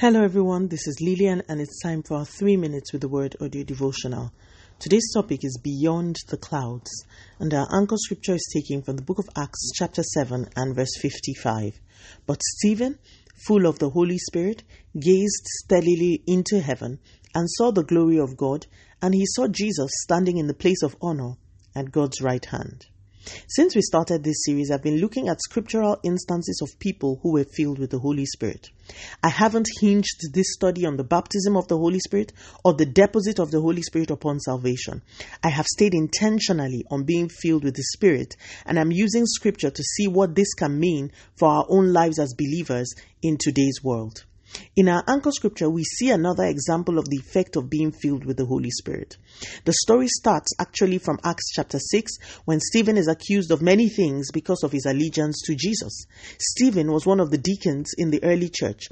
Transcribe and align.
Hello, 0.00 0.22
everyone. 0.22 0.68
This 0.68 0.86
is 0.86 1.00
Lillian, 1.00 1.42
and 1.48 1.60
it's 1.60 1.82
time 1.82 2.04
for 2.04 2.18
our 2.18 2.24
three 2.24 2.56
minutes 2.56 2.92
with 2.92 3.02
the 3.02 3.08
word 3.08 3.34
audio 3.40 3.64
devotional. 3.64 4.30
Today's 4.78 5.12
topic 5.12 5.40
is 5.42 5.58
Beyond 5.60 6.14
the 6.28 6.36
Clouds, 6.36 7.04
and 7.40 7.52
our 7.52 7.66
anchor 7.76 7.96
scripture 7.96 8.34
is 8.34 8.48
taken 8.54 8.80
from 8.80 8.94
the 8.94 9.02
book 9.02 9.18
of 9.18 9.28
Acts, 9.36 9.72
chapter 9.74 10.04
7, 10.04 10.50
and 10.54 10.76
verse 10.76 10.96
55. 11.02 11.80
But 12.26 12.40
Stephen, 12.44 13.00
full 13.44 13.66
of 13.66 13.80
the 13.80 13.90
Holy 13.90 14.18
Spirit, 14.18 14.62
gazed 14.94 15.48
steadily 15.64 16.22
into 16.28 16.60
heaven 16.60 17.00
and 17.34 17.50
saw 17.50 17.72
the 17.72 17.82
glory 17.82 18.20
of 18.20 18.36
God, 18.36 18.68
and 19.02 19.12
he 19.12 19.26
saw 19.26 19.48
Jesus 19.48 19.90
standing 20.04 20.36
in 20.36 20.46
the 20.46 20.54
place 20.54 20.84
of 20.84 20.94
honor 21.02 21.32
at 21.74 21.90
God's 21.90 22.22
right 22.22 22.44
hand. 22.44 22.86
Since 23.48 23.74
we 23.74 23.82
started 23.82 24.22
this 24.22 24.44
series, 24.44 24.70
I've 24.70 24.82
been 24.82 25.00
looking 25.00 25.28
at 25.28 25.40
scriptural 25.42 25.98
instances 26.02 26.60
of 26.62 26.78
people 26.78 27.18
who 27.22 27.32
were 27.32 27.44
filled 27.44 27.78
with 27.78 27.90
the 27.90 27.98
Holy 27.98 28.26
Spirit. 28.26 28.70
I 29.22 29.28
haven't 29.28 29.68
hinged 29.80 30.32
this 30.32 30.52
study 30.52 30.86
on 30.86 30.96
the 30.96 31.04
baptism 31.04 31.56
of 31.56 31.68
the 31.68 31.76
Holy 31.76 31.98
Spirit 32.00 32.32
or 32.64 32.74
the 32.74 32.86
deposit 32.86 33.38
of 33.38 33.50
the 33.50 33.60
Holy 33.60 33.82
Spirit 33.82 34.10
upon 34.10 34.40
salvation. 34.40 35.02
I 35.42 35.50
have 35.50 35.66
stayed 35.66 35.94
intentionally 35.94 36.84
on 36.90 37.04
being 37.04 37.28
filled 37.28 37.64
with 37.64 37.74
the 37.74 37.82
Spirit, 37.94 38.36
and 38.64 38.78
I'm 38.78 38.92
using 38.92 39.26
scripture 39.26 39.70
to 39.70 39.82
see 39.82 40.08
what 40.08 40.34
this 40.34 40.54
can 40.54 40.78
mean 40.78 41.12
for 41.36 41.48
our 41.48 41.66
own 41.68 41.92
lives 41.92 42.18
as 42.18 42.34
believers 42.36 42.94
in 43.22 43.36
today's 43.38 43.80
world. 43.82 44.24
In 44.76 44.88
our 44.88 45.02
anchor 45.08 45.30
scripture, 45.30 45.68
we 45.68 45.84
see 45.84 46.10
another 46.10 46.44
example 46.44 46.98
of 46.98 47.08
the 47.08 47.16
effect 47.18 47.56
of 47.56 47.68
being 47.68 47.92
filled 47.92 48.24
with 48.24 48.36
the 48.36 48.46
Holy 48.46 48.70
Spirit. 48.70 49.16
The 49.64 49.72
story 49.72 50.08
starts 50.08 50.52
actually 50.58 50.98
from 50.98 51.18
Acts 51.24 51.50
chapter 51.52 51.78
6 51.78 52.12
when 52.44 52.60
Stephen 52.60 52.96
is 52.96 53.08
accused 53.08 53.50
of 53.50 53.60
many 53.60 53.88
things 53.88 54.30
because 54.32 54.62
of 54.62 54.72
his 54.72 54.86
allegiance 54.86 55.42
to 55.46 55.54
Jesus. 55.54 56.06
Stephen 56.38 56.92
was 56.92 57.06
one 57.06 57.20
of 57.20 57.30
the 57.30 57.38
deacons 57.38 57.92
in 57.98 58.10
the 58.10 58.22
early 58.22 58.48
church, 58.48 58.84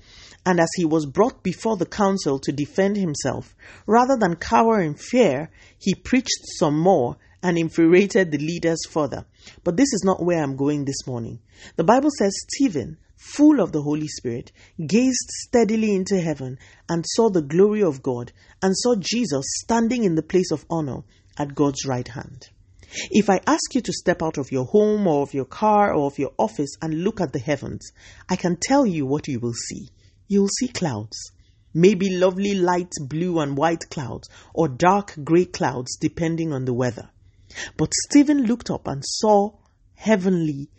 and 0.45 0.61
as 0.61 0.69
he 0.77 0.85
was 0.85 1.07
brought 1.07 1.43
before 1.43 1.77
the 1.77 1.87
council 1.87 2.39
to 2.41 2.53
defend 2.53 2.97
himself, 2.97 3.55
rather 3.87 4.17
than 4.19 4.37
cower 4.37 4.81
in 4.81 4.95
fear, 4.95 5.51
he 5.79 5.95
preached 5.95 6.45
some 6.59 6.79
more 6.79 7.17
and 7.43 7.57
infuriated 7.57 8.31
the 8.31 8.39
leaders 8.39 8.81
further. 8.89 9.25
But 9.63 9.77
this 9.77 9.93
is 9.93 10.03
not 10.05 10.25
where 10.25 10.43
I'm 10.43 10.57
going 10.57 10.85
this 10.85 11.07
morning. 11.07 11.39
The 11.77 11.85
Bible 11.85 12.11
says 12.19 12.35
Stephen, 12.51 12.99
full 13.35 13.61
of 13.61 13.73
the 13.73 13.83
Holy 13.83 14.09
Spirit, 14.09 14.53
gazed 14.87 15.29
steadily 15.47 15.95
into 15.95 16.21
heaven 16.21 16.59
and 16.89 17.05
saw 17.07 17.29
the 17.29 17.43
glory 17.43 17.83
of 17.83 18.03
God 18.03 18.33
and 18.63 18.77
saw 18.77 18.95
Jesus 18.97 19.45
standing 19.63 20.05
in 20.05 20.15
the 20.15 20.23
place 20.23 20.51
of 20.53 20.65
honor 20.71 21.03
at 21.39 21.55
God's 21.55 21.85
right 21.87 22.07
hand. 22.07 22.49
If 23.11 23.29
I 23.29 23.41
ask 23.47 23.75
you 23.75 23.81
to 23.83 23.93
step 23.93 24.23
out 24.23 24.39
of 24.39 24.53
your 24.53 24.65
home 24.65 25.07
or 25.07 25.23
of 25.23 25.35
your 25.35 25.45
car 25.45 25.93
or 25.93 26.07
of 26.07 26.19
your 26.19 26.33
office 26.39 26.71
and 26.81 27.03
look 27.03 27.21
at 27.21 27.33
the 27.33 27.39
heavens, 27.39 27.91
I 28.29 28.37
can 28.37 28.57
tell 28.61 28.87
you 28.87 29.05
what 29.07 29.29
you 29.29 29.41
will 29.41 29.55
see. 29.55 29.89
You 30.29 30.43
will 30.43 30.49
see 30.49 30.69
clouds. 30.69 31.33
Maybe 31.75 32.17
lovely 32.17 32.55
light 32.55 32.93
blue 33.01 33.41
and 33.41 33.57
white 33.57 33.91
clouds 33.91 34.29
or 34.55 34.69
dark 34.69 35.15
gray 35.23 35.45
clouds 35.45 35.97
depending 35.97 36.53
on 36.53 36.65
the 36.65 36.73
weather. 36.73 37.11
But 37.77 37.93
Stephen 38.09 38.45
looked 38.45 38.71
up 38.71 38.87
and 38.87 39.03
saw 39.05 39.53
heavenly 39.95 40.71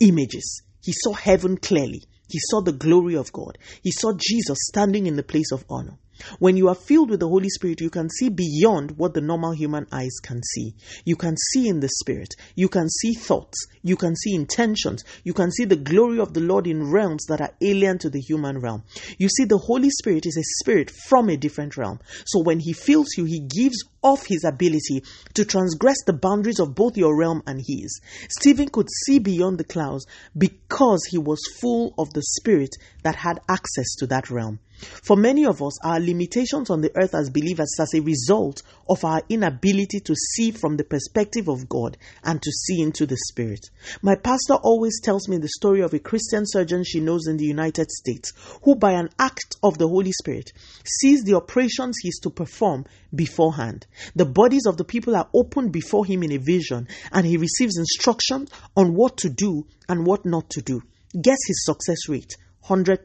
images. 0.00 0.62
He 0.82 0.92
saw 0.92 1.12
heaven 1.12 1.56
clearly. 1.56 2.02
He 2.28 2.38
saw 2.50 2.60
the 2.62 2.72
glory 2.72 3.16
of 3.16 3.32
God. 3.32 3.58
He 3.82 3.90
saw 3.90 4.12
Jesus 4.16 4.58
standing 4.68 5.06
in 5.06 5.16
the 5.16 5.22
place 5.22 5.52
of 5.52 5.64
honor. 5.68 5.98
When 6.38 6.56
you 6.56 6.68
are 6.68 6.74
filled 6.74 7.10
with 7.10 7.20
the 7.20 7.28
Holy 7.28 7.48
Spirit, 7.48 7.80
you 7.80 7.90
can 7.90 8.08
see 8.10 8.28
beyond 8.28 8.92
what 8.98 9.14
the 9.14 9.20
normal 9.20 9.52
human 9.52 9.86
eyes 9.90 10.18
can 10.22 10.42
see. 10.42 10.74
You 11.04 11.16
can 11.16 11.36
see 11.50 11.68
in 11.68 11.80
the 11.80 11.88
Spirit. 11.88 12.34
You 12.54 12.68
can 12.68 12.88
see 12.88 13.14
thoughts. 13.14 13.66
You 13.82 13.96
can 13.96 14.14
see 14.16 14.34
intentions. 14.34 15.02
You 15.24 15.32
can 15.32 15.50
see 15.50 15.64
the 15.64 15.76
glory 15.76 16.20
of 16.20 16.34
the 16.34 16.40
Lord 16.40 16.66
in 16.66 16.90
realms 16.90 17.24
that 17.26 17.40
are 17.40 17.54
alien 17.62 17.98
to 17.98 18.10
the 18.10 18.20
human 18.20 18.58
realm. 18.58 18.84
You 19.18 19.28
see, 19.28 19.44
the 19.44 19.58
Holy 19.58 19.90
Spirit 19.90 20.26
is 20.26 20.36
a 20.36 20.60
spirit 20.60 20.90
from 20.90 21.30
a 21.30 21.36
different 21.36 21.76
realm. 21.76 22.00
So 22.26 22.42
when 22.42 22.60
He 22.60 22.72
fills 22.72 23.16
you, 23.16 23.24
He 23.24 23.40
gives 23.40 23.82
off 24.02 24.26
His 24.26 24.44
ability 24.44 25.02
to 25.34 25.44
transgress 25.44 25.96
the 26.06 26.12
boundaries 26.12 26.60
of 26.60 26.74
both 26.74 26.96
your 26.96 27.16
realm 27.16 27.42
and 27.46 27.60
His. 27.66 28.00
Stephen 28.28 28.68
could 28.68 28.88
see 29.04 29.18
beyond 29.18 29.58
the 29.58 29.64
clouds 29.64 30.06
because 30.36 31.04
he 31.10 31.18
was 31.18 31.40
full 31.60 31.94
of 31.98 32.12
the 32.12 32.22
Spirit 32.22 32.76
that 33.02 33.16
had 33.16 33.40
access 33.48 33.94
to 33.98 34.06
that 34.08 34.30
realm. 34.30 34.60
For 34.80 35.14
many 35.14 35.44
of 35.44 35.62
us, 35.62 35.78
our 35.84 36.00
limitations 36.00 36.70
on 36.70 36.80
the 36.80 36.90
earth 36.96 37.14
as 37.14 37.28
believers 37.28 37.74
as 37.78 37.92
a 37.92 38.00
result 38.00 38.62
of 38.88 39.04
our 39.04 39.22
inability 39.28 40.00
to 40.00 40.14
see 40.14 40.52
from 40.52 40.76
the 40.76 40.84
perspective 40.84 41.48
of 41.48 41.68
God 41.68 41.98
and 42.24 42.40
to 42.40 42.50
see 42.50 42.80
into 42.80 43.04
the 43.04 43.18
Spirit. 43.28 43.68
My 44.00 44.14
pastor 44.14 44.54
always 44.54 44.98
tells 45.02 45.28
me 45.28 45.36
the 45.36 45.48
story 45.48 45.82
of 45.82 45.92
a 45.92 45.98
Christian 45.98 46.44
surgeon 46.46 46.82
she 46.84 47.00
knows 47.00 47.26
in 47.26 47.36
the 47.36 47.44
United 47.44 47.90
States 47.90 48.32
who, 48.62 48.74
by 48.74 48.92
an 48.92 49.10
act 49.18 49.56
of 49.62 49.76
the 49.76 49.88
Holy 49.88 50.12
Spirit, 50.12 50.50
sees 50.84 51.24
the 51.24 51.34
operations 51.34 51.96
he 52.02 52.08
is 52.08 52.18
to 52.22 52.30
perform 52.30 52.86
beforehand. 53.14 53.86
The 54.14 54.26
bodies 54.26 54.66
of 54.66 54.76
the 54.76 54.84
people 54.84 55.16
are 55.16 55.28
opened 55.34 55.72
before 55.72 56.04
him 56.04 56.22
in 56.22 56.32
a 56.32 56.38
vision, 56.38 56.88
and 57.12 57.26
he 57.26 57.36
receives 57.36 57.78
instructions 57.78 58.50
on 58.76 58.94
what 58.94 59.16
to 59.18 59.28
do 59.28 59.66
and 59.88 60.06
what 60.06 60.24
not 60.24 60.50
to 60.50 60.62
do. 60.62 60.82
Guess 61.20 61.38
his 61.46 61.64
success 61.64 62.08
rate 62.08 62.36
100% 62.64 62.98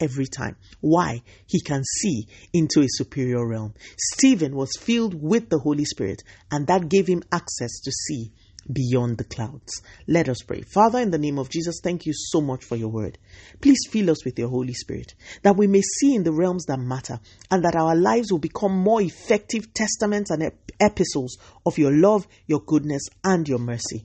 every 0.00 0.26
time. 0.26 0.56
Why? 0.80 1.22
He 1.46 1.60
can 1.60 1.84
see 1.84 2.26
into 2.52 2.80
a 2.80 2.88
superior 2.88 3.46
realm. 3.46 3.74
Stephen 3.96 4.56
was 4.56 4.76
filled 4.78 5.14
with 5.14 5.48
the 5.50 5.58
Holy 5.58 5.84
Spirit, 5.84 6.22
and 6.50 6.66
that 6.66 6.88
gave 6.88 7.06
him 7.06 7.22
access 7.30 7.80
to 7.80 7.92
see 7.92 8.32
beyond 8.72 9.18
the 9.18 9.24
clouds. 9.24 9.82
Let 10.06 10.28
us 10.28 10.38
pray. 10.46 10.62
Father, 10.62 10.98
in 11.00 11.10
the 11.10 11.18
name 11.18 11.38
of 11.38 11.50
Jesus, 11.50 11.80
thank 11.82 12.06
you 12.06 12.12
so 12.14 12.40
much 12.40 12.64
for 12.64 12.76
your 12.76 12.88
word. 12.88 13.18
Please 13.60 13.78
fill 13.90 14.10
us 14.10 14.24
with 14.24 14.38
your 14.38 14.48
Holy 14.48 14.74
Spirit, 14.74 15.14
that 15.42 15.56
we 15.56 15.66
may 15.66 15.82
see 15.82 16.14
in 16.14 16.24
the 16.24 16.32
realms 16.32 16.64
that 16.66 16.78
matter, 16.78 17.20
and 17.50 17.64
that 17.64 17.76
our 17.76 17.94
lives 17.94 18.30
will 18.30 18.38
become 18.38 18.72
more 18.72 19.02
effective 19.02 19.72
testaments 19.74 20.30
and 20.30 20.50
epistles 20.80 21.36
of 21.66 21.78
your 21.78 21.92
love, 21.92 22.26
your 22.46 22.60
goodness, 22.60 23.02
and 23.22 23.48
your 23.48 23.58
mercy. 23.58 24.04